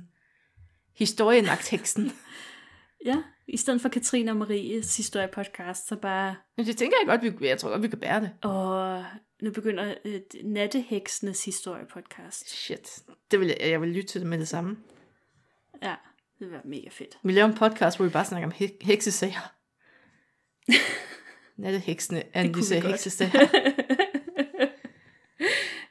[0.97, 2.11] Historienagtheksen.
[3.05, 6.35] Ja, i stedet for Katrine og Maries historiepodcast, så bare...
[6.57, 8.31] Men det tænker jeg godt, vi, jeg tror godt, vi kan bære det.
[8.43, 9.05] Og
[9.41, 12.49] nu begynder øh, Natteheksenes historiepodcast.
[12.49, 13.03] Shit.
[13.31, 14.77] Det vil jeg, jeg vil lytte til det med det samme.
[15.81, 15.95] Ja,
[16.39, 17.17] det vil være mega fedt.
[17.23, 19.51] Vi laver en podcast, hvor vi bare snakker om he- heksesager.
[21.57, 22.91] Natteheksene analyserer godt.
[22.91, 23.39] heksesager.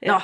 [0.07, 0.21] Nå,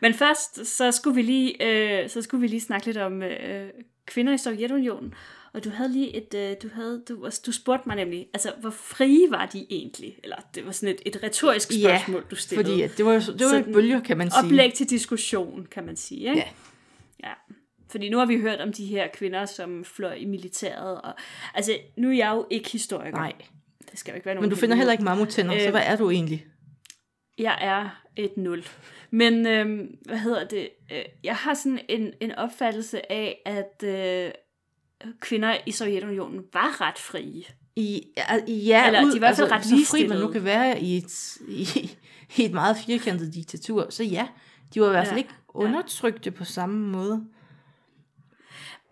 [0.00, 3.68] Men først, så skulle vi lige, øh, så skulle vi lige snakke lidt om øh,
[4.06, 5.14] kvinder i Sovjetunionen.
[5.52, 8.70] Og du havde lige et, øh, du havde, du, du spurgte mig nemlig, altså hvor
[8.70, 10.18] frie var de egentlig?
[10.22, 12.68] Eller det var sådan et, et retorisk ja, spørgsmål, du stillede.
[12.68, 14.44] fordi det var jo det var Sådan et bølger, kan man sige.
[14.44, 16.20] Oplæg til diskussion, kan man sige.
[16.20, 16.36] Ikke?
[16.36, 17.28] Ja.
[17.28, 17.32] ja.
[17.90, 21.00] Fordi nu har vi hørt om de her kvinder, som fløj i militæret.
[21.00, 21.14] Og,
[21.54, 23.16] altså, nu er jeg jo ikke historiker.
[23.16, 23.32] Nej,
[23.94, 25.82] Det skal jo ikke være nogen men du finder heller ikke mammuttænder, så Øh, hvad
[25.84, 26.46] er du egentlig?
[27.38, 28.64] Jeg er et nul.
[29.10, 30.68] Men øhm, hvad hedder det?
[30.92, 34.30] Øh, Jeg har sådan en, en opfattelse af, at øh,
[35.20, 37.44] kvinder i Sovjetunionen var ret frie.
[37.76, 40.44] I, ja, ja Eller de er i hvert fald ret så fri man nu kan
[40.44, 41.68] være i et, i,
[42.36, 44.28] i et meget firkantet diktatur, så ja,
[44.74, 47.24] de var i hvert fald Ja, ikke undertrykte på samme måde.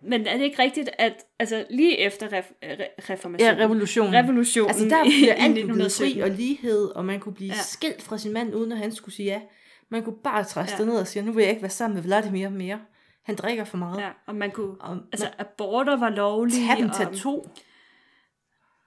[0.05, 4.13] Men er det ikke rigtigt, at altså, lige efter ref- re- reformationen, Ja, revolutionen.
[4.13, 7.53] revolutionen Altså der blev alt jo blevet 1917, fri og lighed, og man kunne blive
[7.53, 7.61] Ja.
[7.61, 9.41] skilt fra sin mand, uden at han skulle sige ja.
[9.89, 10.85] Man kunne bare træste Ja.
[10.85, 12.79] ned og sige, nu vil jeg ikke være sammen med Vladimir mere.
[13.23, 14.01] Han drikker for meget.
[14.01, 14.09] Ja.
[14.27, 16.67] og man kunne, Og altså altså, aborter var lovlige.
[16.67, 17.49] tag dem, tag to.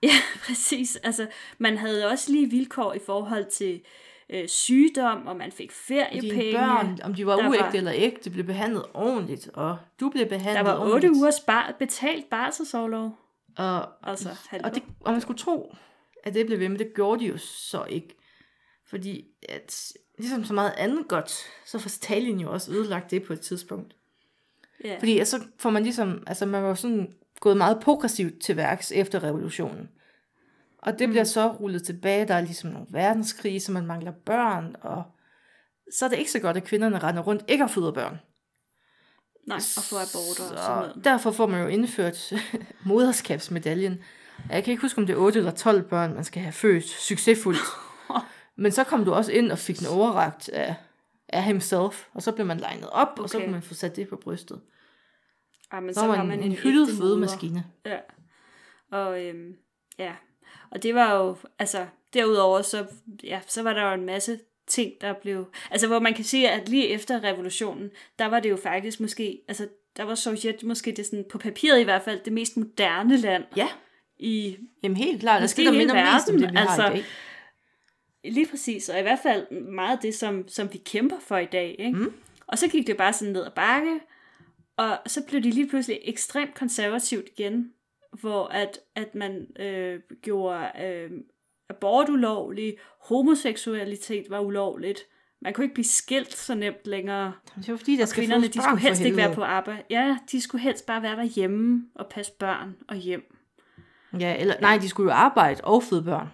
[0.03, 0.09] Ja,
[0.47, 0.95] præcis.
[0.95, 1.27] Altså,
[1.57, 3.81] man havde også lige vilkår i forhold til
[4.29, 6.41] øh, sygdom, og man fik feriepenge.
[6.41, 10.09] Dine børn, om de var Der uægte var- eller ægte, blev behandlet ordentligt, og du
[10.09, 13.17] blev behandlet Der var otte ugers bar- betalt barselsårlov.
[13.57, 14.29] Og, Altså,
[14.63, 15.75] og, det, og man skulle tro,
[16.23, 18.17] at det blev ved, men det gjorde de jo så ikke.
[18.89, 21.31] Fordi, at, ligesom så meget andet godt,
[21.65, 23.95] så får Stalin jo også ødelagt det på et tidspunkt.
[24.83, 24.95] Ja.
[24.99, 28.91] Fordi altså, så får man ligesom, altså man var sådan gået meget progressivt til værks
[28.91, 29.89] efter revolutionen.
[30.77, 34.75] Og det bliver så rullet tilbage, der er ligesom nogle verdenskrig, så man mangler børn,
[34.81, 35.03] og
[35.97, 38.19] så er det ikke så godt, at kvinderne render rundt ikke har fået børn.
[39.47, 41.01] Nej, og få aborter og sådan Så noget.
[41.03, 42.33] derfor får man jo indført
[42.85, 44.03] moderskabsmedaljen.
[44.49, 46.83] Jeg kan ikke huske, om det er 8 eller 12 børn, man skal have født
[46.83, 47.59] succesfuldt.
[48.63, 50.75] Men så kom du også ind og fik den overragt af,
[51.29, 53.23] af himself, og så blev man legnet op, okay.
[53.23, 54.61] og så kunne man få sat det på brystet.
[55.73, 57.65] Ja, men Så, så var man en, en hyldet fødemaskine.
[57.85, 57.97] Ja.
[58.91, 59.53] Og øhm,
[59.99, 60.15] ja,
[60.69, 62.85] og det var jo, altså derudover, så,
[63.23, 66.49] ja, så var der jo en masse ting, der blev, altså hvor man kan sige,
[66.49, 67.89] at lige efter revolutionen,
[68.19, 69.67] der var det jo faktisk måske, altså
[69.97, 73.43] der var Sovjet måske det sådan, på papiret i hvert fald, det mest moderne land
[73.55, 73.67] Ja,
[74.19, 75.41] i jamen helt klart.
[75.41, 77.03] Der skal der hele minder mest om verden, det, vi altså, har altså, i
[78.23, 78.33] dag.
[78.33, 81.45] Lige præcis, og i hvert fald meget af det, som, som vi kæmper for i
[81.45, 81.75] dag.
[81.79, 81.97] Ikke?
[81.97, 82.13] Mm.
[82.47, 83.99] Og så gik det bare sådan ned ad bakke,
[84.77, 87.73] og så blev det lige pludselig ekstremt konservativt igen,
[88.19, 91.11] hvor at, at man øh, gjorde øh,
[91.69, 94.99] abort ulovlig, homoseksualitet var ulovligt,
[95.41, 97.33] man kunne ikke blive skilt så nemt længere.
[97.55, 99.83] Det var fordi, der skal Kvinderne, de skulle helst ikke være på arbejde.
[99.89, 103.35] Ja, de skulle helst bare være derhjemme og passe børn og hjem.
[104.19, 106.27] Ja, eller, nej, de skulle jo arbejde og føde børn.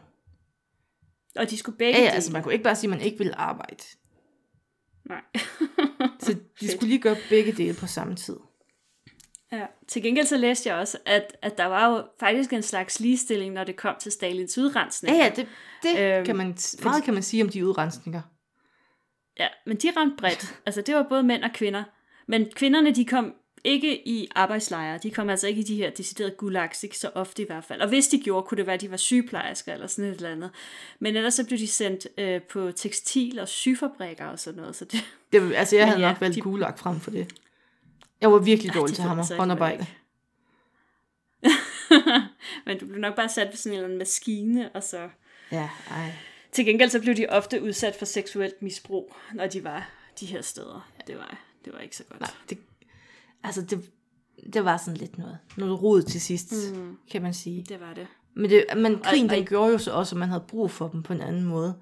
[1.36, 3.18] Og de skulle begge Ja, ja, altså man kunne ikke bare sige, at man ikke
[3.18, 3.84] ville arbejde.
[5.06, 5.22] Nej.
[6.20, 8.38] Så de skulle lige gøre begge dele på samme tid.
[9.54, 9.66] Ja.
[9.88, 13.54] Til gengæld så læste jeg også, at, at der var jo faktisk en slags ligestilling,
[13.54, 15.18] når det kom til Stalins udrensning.
[15.18, 15.48] Ja, ja, det,
[15.84, 18.22] det Øhm, kan man, meget kan man sige om de udrensninger.
[19.40, 20.56] ja men de ramte bredt.
[20.66, 21.84] Altså det var både mænd og kvinder.
[22.28, 24.98] Men kvinderne, de kom ikke i arbejdslejre.
[25.04, 27.82] De kom altså ikke i de her deciderede gulags, ikke så ofte i hvert fald.
[27.82, 30.30] Og hvis de gjorde, kunne det være, at de var sygeplejersker eller sådan et eller
[30.32, 30.50] andet.
[31.00, 34.76] Men ellers så blev de sendt øh, på tekstil- og syfabrikker og sådan noget.
[34.76, 36.42] Så det, Det, altså, jeg havde ja, nok valgt de...
[36.42, 37.34] gulag frem for det.
[38.24, 39.86] Jeg var virkelig Ej, dårlig det til ved ham jeg og så håndarbejde.
[42.66, 45.10] Men du blev nok bare sat ved sådan en eller anden maskine, og så...
[45.52, 46.12] Ja, ej.
[46.52, 50.42] Til gengæld så blev de ofte udsat for seksuelt misbrug, når de var de her
[50.42, 50.90] steder.
[51.08, 52.22] Det var, det var ikke så godt.
[52.22, 52.58] Nej, det,
[53.44, 53.90] altså det,
[54.54, 56.98] det var sådan lidt noget, noget rod til sidst, mm.
[57.12, 57.66] kan man sige.
[57.70, 58.08] Det var det.
[58.34, 60.88] Men, det, men krigen, og- den gjorde jo så også, at man havde brug for
[60.88, 61.76] dem på en anden måde.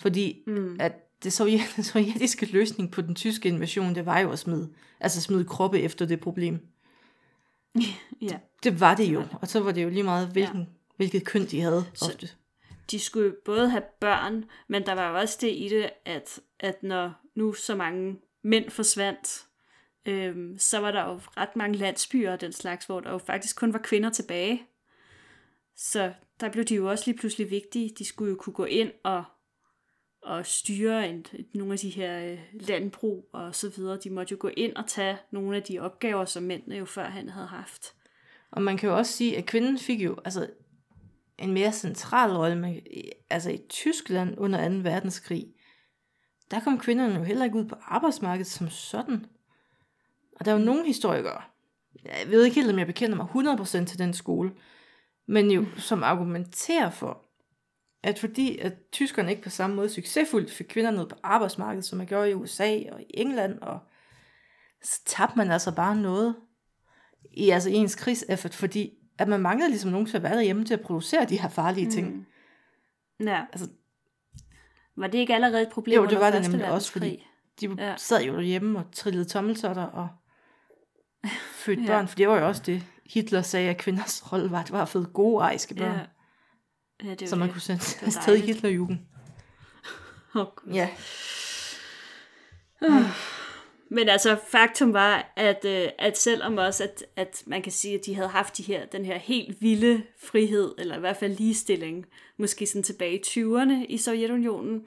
[0.00, 0.76] Fordi mm.
[0.80, 4.72] at det sovjet, den sovjetiske løsning på den tyske invasion, det var jo at smide,
[5.00, 6.60] altså smide kroppe efter det problem.
[8.22, 8.38] Ja.
[8.62, 10.66] Det var det jo, og så var det jo lige meget, hvilken, ja.
[10.96, 12.28] hvilket køn de havde ofte.
[12.90, 16.82] De skulle både have børn, men der var jo også det i det, at, at
[16.82, 19.46] når nu så mange mænd forsvandt,
[20.06, 23.56] øhm, så var der jo ret mange landsbyer og den slags, hvor der jo faktisk
[23.56, 24.62] kun var kvinder tilbage.
[25.76, 27.94] Så der blev de jo også lige pludselig vigtige.
[27.98, 29.24] De skulle jo kunne gå ind og,
[30.22, 33.98] og styre en, nogle af de her øh, landbrug og så videre.
[34.04, 37.28] De måtte jo gå ind og tage nogle af de opgaver, som mændene jo førhen
[37.28, 37.94] havde haft.
[38.50, 40.50] Og man kan jo også sige, at kvinden fik jo altså,
[41.38, 42.82] en mere central rolle
[43.30, 44.74] altså i Tyskland under 2.
[44.74, 45.46] verdenskrig.
[46.50, 49.26] Der kom kvinderne jo heller ikke ud på arbejdsmarkedet som sådan.
[50.36, 51.42] Og der er jo nogle historikere,
[52.04, 53.26] jeg ved ikke helt, om jeg bekender mig
[53.82, 54.52] 100% til den skole,
[55.26, 57.24] men jo som argumenterer for,
[58.02, 61.98] at fordi at tyskerne ikke på samme måde succesfuldt fik kvinder ned på arbejdsmarkedet, som
[61.98, 63.78] man gjorde i USA og i England, og
[64.82, 66.36] så tabte man altså bare noget
[67.32, 70.74] i altså ens krigseffort, fordi at man manglede ligesom nogen til at være derhjemme til
[70.74, 72.26] at producere de her farlige ting.
[73.20, 73.26] Mm.
[73.26, 73.44] Ja.
[73.52, 73.68] Altså,
[74.96, 77.26] Var det ikke allerede et problem jo, det var det nemlig også, fordi
[77.60, 77.94] de Ja.
[77.96, 80.08] sad jo derhjemme og trillede tommeltotter og
[81.52, 81.86] fødte Ja.
[81.88, 82.82] børn, for det var jo også det,
[83.14, 86.04] Hitler sagde, at kvinders rolle var, det var at føde gode ariske børn, Ja.
[87.04, 87.10] Ja.
[87.10, 87.52] Det er så jo man det.
[87.52, 88.40] kunne sende var afsted i.
[88.40, 88.98] Hitlerjugend.
[90.32, 90.72] Gud.
[90.72, 90.88] Ja.
[93.94, 98.06] Men altså, faktum var, at, øh, at selvom også, at, at man kan sige, at
[98.06, 102.06] de havde haft de her, den her helt vilde frihed, eller i hvert fald ligestilling,
[102.38, 104.82] måske sådan tilbage i 20'erne i Sovjetunionen,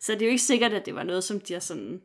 [0.00, 2.00] så er det jo ikke sikkert, at det var noget, som de har sådan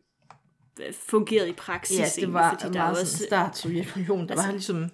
[0.80, 2.00] øh, fungeret i praksis.
[2.00, 4.52] Ja, egentlig, det var fordi meget der er sådan også, start Sovjetunionen, der altså, var
[4.52, 4.90] ligesom,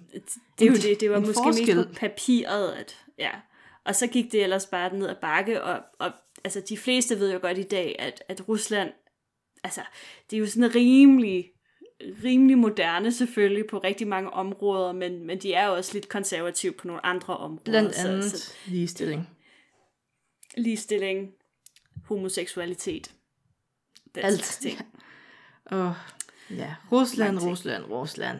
[0.58, 1.76] det er jo det, det var måske forskel.
[1.76, 3.30] mest på papiret, at, ja.
[3.84, 6.12] Og så gik det ellers bare ned ad bakke, og, og
[6.44, 8.92] altså, de fleste ved jo godt i dag, at, at Rusland,
[9.64, 9.80] altså,
[10.30, 11.50] det er jo sådan rimelig,
[12.24, 16.72] rimelig moderne selvfølgelig på rigtig mange områder, men, men de er jo også lidt konservative
[16.72, 17.64] på nogle andre områder.
[17.64, 19.28] blandt så- andet Så, ligestilling.
[20.56, 21.32] ligestilling,
[22.04, 23.14] homoseksualitet,
[24.14, 24.34] den Alt.
[24.34, 24.78] slags ting.
[25.64, 25.94] Og
[26.50, 27.38] ja, Rusland.
[27.38, 28.38] Rusland, Rusland.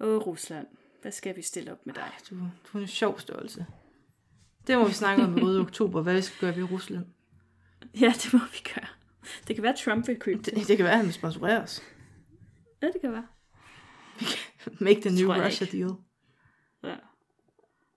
[0.00, 0.66] Åh, Rusland,
[1.02, 2.10] hvad skal vi stille op med dig?
[2.30, 2.34] Du,
[2.72, 3.66] du er en sjov størrelse.
[4.66, 7.06] Det må vi snakke om i Røde Oktober, hvad vi skal gøre ved Rusland.
[8.00, 8.86] Ja, det må vi gøre.
[9.48, 10.54] Det kan være, at Trump vil købe det.
[10.54, 11.82] Det, det kan være, at han vil sponsorere os.
[12.82, 13.26] Ja, det kan være.
[14.84, 15.78] Make the new Russia ikke.
[15.78, 15.90] deal.
[16.84, 16.94] Ja.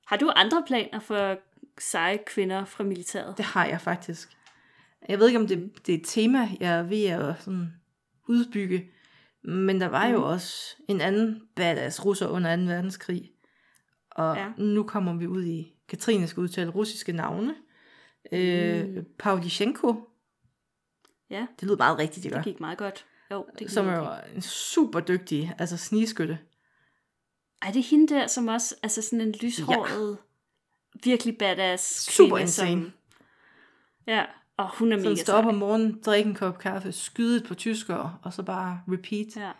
[0.07, 1.37] Har du andre planer for
[1.79, 3.37] seje kvinder fra militæret?
[3.37, 4.29] Det har jeg faktisk.
[5.09, 7.73] Jeg ved ikke, om det, det er et tema, jeg er ved at sådan
[8.27, 8.91] udbygge.
[9.43, 10.23] Men der var jo Mhm.
[10.25, 12.61] også en anden badass russer under 2.
[12.61, 13.31] verdenskrig.
[14.11, 14.47] Og ja.
[14.57, 17.55] nu kommer vi ud i, Katrine skal udtale russiske navne.
[18.31, 19.05] Øh, Mm.
[19.19, 19.95] Pavlychenko.
[21.29, 22.37] Ja, Det lyder meget rigtigt, det gør.
[22.41, 23.05] det gik meget godt.
[23.31, 26.39] Jo, det gik Som er jo en super dygtig, altså snigeskytte.
[27.61, 30.15] Ej, det er hende der, som også, altså sådan en lyshåret, ja.
[31.03, 32.81] virkelig badass Super kvinde, insane.
[32.81, 32.91] Som,
[34.07, 34.25] ja,
[34.57, 35.49] og hun er Sådan mega stå op sej.
[35.49, 39.35] om morgenen, drikke en kop kaffe, skyde et par tyskere, og så bare repeat.
[39.35, 39.51] Ja.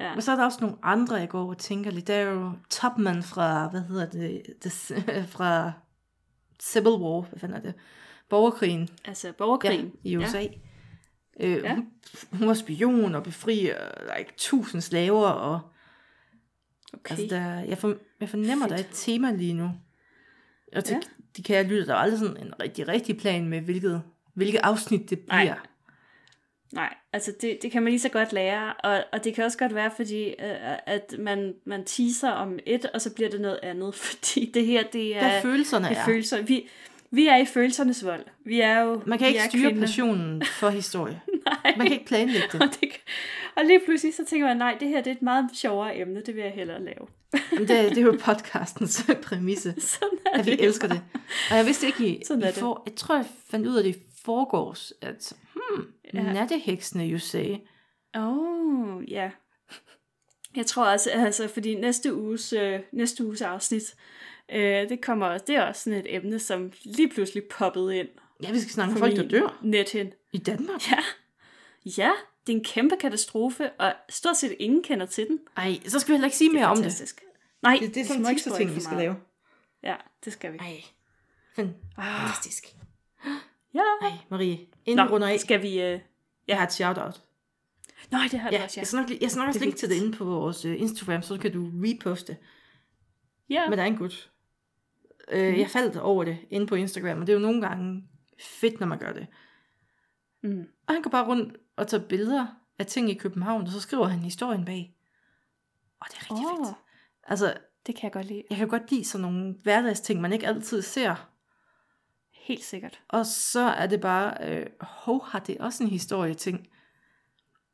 [0.00, 0.14] Ja.
[0.14, 2.06] Men så er der også nogle andre, jeg går og tænker lidt.
[2.06, 4.72] Der er jo Topman fra, hvad hedder det, det
[5.34, 5.72] fra
[6.62, 7.74] Civil War, hvad fanden er det?
[8.28, 9.92] Borgerkrigen Altså borgerkrigen.
[10.04, 10.40] ja, i USA.
[10.40, 10.46] Ja.
[11.40, 11.74] Øh, Ja.
[11.74, 11.88] hun,
[12.32, 13.76] hun var spion og befrier
[14.18, 15.60] like, tusind slaver, og
[16.92, 17.10] Okay.
[17.18, 18.70] altså, der, jeg, for, jeg fornemmer, Fedt.
[18.70, 19.70] der er et tema lige nu.
[20.76, 21.00] Og til Ja.
[21.36, 24.02] de kære lytter, der er aldrig sådan en rigtig, rigtig plan med, hvilket,
[24.34, 25.44] hvilket afsnit det bliver.
[25.44, 25.58] Nej,
[27.12, 29.74] altså det, det kan man lige så godt lære, og, og det kan også godt
[29.74, 33.94] være, fordi øh, at man, man teaser om et, og så bliver det noget andet,
[34.04, 36.00] fordi det her, det er, Hvad følelserne det er.
[36.00, 36.42] er følelser.
[36.42, 36.68] Vi,
[37.10, 38.24] vi er i følelsernes vold.
[38.44, 39.80] Vi er jo Man kan ikke styre kvinder.
[39.80, 41.20] passionen for historie.
[41.46, 41.74] Nej.
[41.76, 42.60] Man kan ikke planlægge det.
[42.62, 42.88] Og, det,
[43.56, 46.22] og lige pludselig så tænker man, nej, det her det er et meget sjovere emne,
[46.26, 47.06] det vil jeg hellere lave.
[47.52, 50.64] Men det, er- det er jo podcastens præmisse, Sådan er at vi det.
[50.64, 51.00] elsker det.
[51.50, 53.96] Og jeg vidste ikke i, Sådan i for, jeg tror, jeg fandt ud af det
[53.96, 55.32] i forgårs, at
[55.74, 56.32] hmm, Ja.
[56.32, 57.60] natteheksene jo sagde,
[58.16, 59.30] Åh, oh, ja.
[60.56, 63.82] Jeg tror også, altså, fordi næste uges, øh, næste uges afsnit,
[64.52, 68.08] øh, det kommer også, det er også sådan et emne, som lige pludselig poppede ind.
[68.42, 70.12] ja, vi skal snakke om folk, der dør Nethen.
[70.32, 70.90] i Danmark.
[70.90, 70.98] Ja.
[71.98, 72.10] Ja,
[72.46, 75.38] det er en kæmpe katastrofe, og stort set ingen kender til den.
[75.56, 76.84] Ej, så skal vi heller ikke sige mere om det.
[76.84, 77.22] Fantastisk.
[77.62, 78.08] Nej, Det, det er vi
[78.38, 79.16] sådan en ting, vi skal lave.
[79.82, 80.58] Ja, det skal vi.
[80.58, 80.82] Ej,
[81.96, 82.66] Ah, fantastisk.
[83.74, 83.82] Ja.
[84.02, 85.80] Ej, Marie, inden vi runder af, skal vi...
[85.82, 86.00] Øh...
[86.48, 87.22] jeg har et shout-out.
[88.10, 88.86] Nej, det har du Ja, også, ja.
[88.92, 91.52] jeg nok, jeg nok også linke til det inde på vores uh, Instagram, så kan
[91.52, 92.36] du reposte.
[93.50, 94.30] Ja, Men der er en gut.
[95.30, 98.02] Øh, Jeg faldt over det inde på Instagram, og det er jo nogle gange
[98.60, 99.26] fedt, når man gør det.
[100.42, 100.64] mm.
[100.86, 102.46] Og han går bare rundt og tager billeder
[102.78, 104.94] af ting i København, og så skriver han historien bag.
[106.00, 106.66] Og det er rigtig oh.
[106.66, 106.76] fedt.
[107.24, 107.54] Altså,
[107.86, 108.42] det kan jeg godt lide.
[108.50, 111.30] jeg kan godt lide sådan nogle hverdagsting, man ikke altid ser.
[112.40, 113.00] Helt sikkert.
[113.08, 116.58] Og så er det bare, øh, hov, har det også en historie ting.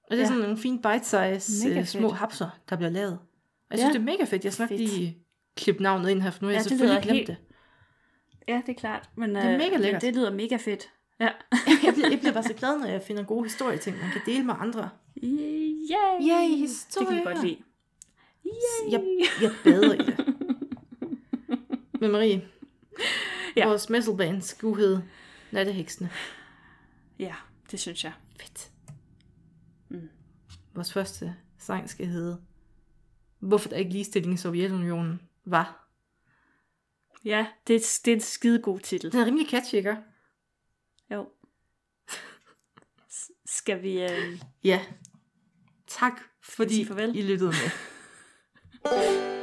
[0.05, 0.27] Og det er Ja.
[0.27, 2.19] sådan nogle fine bite-size Mega øh, små fedt.
[2.19, 3.13] hapser, der bliver lavet.
[3.13, 3.19] Og
[3.71, 3.83] jeg Ja.
[3.83, 4.45] synes, det er mega fedt.
[4.45, 5.19] Jeg skal nok lige
[5.57, 7.37] klippe navnet ind her, for nu har Ja, jeg det selvfølgelig glemt helt- det.
[8.49, 9.11] Ja, det er klart.
[9.17, 10.03] Men, Det er øh, mega men lækkert.
[10.03, 10.89] det lyder mega fedt.
[11.21, 11.25] Ja.
[11.87, 14.45] jeg, bliver, jeg bliver bare så glad, når jeg finder gode historieting, man kan dele
[14.45, 14.89] med andre.
[15.23, 15.31] Yay!
[16.21, 17.09] Yay, Det historier.
[17.11, 17.57] kan vi godt lide.
[18.47, 18.93] Yay!
[18.93, 19.05] Jeg,
[19.43, 20.35] jeg bader i det.
[22.01, 22.43] Men Marie,
[23.57, 23.67] Ja.
[23.67, 25.05] vores metalband skulle hedde
[25.51, 26.11] Natteheksene.
[27.19, 27.35] Ja,
[27.71, 28.13] det synes jeg.
[28.41, 28.71] Fedt.
[29.89, 30.09] Mm.
[30.75, 32.41] Vores første sang skal hedde
[33.39, 35.89] Hvorfor der ikke ligestilling i Sovjetunionen var.
[37.25, 39.13] Ja, det er, det er en skide god titel.
[39.13, 39.97] Den er rimelig catchy, ikke?
[41.11, 41.29] Jo.
[43.47, 44.03] Skal vi...
[44.03, 44.43] Øh...
[44.65, 44.85] Ja.
[45.87, 46.81] Tak, fordi?
[47.15, 47.71] I lyttede med.